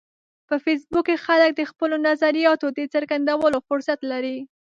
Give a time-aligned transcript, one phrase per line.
[0.47, 4.37] په فېسبوک کې خلک د خپلو نظریاتو د څرګندولو فرصت لري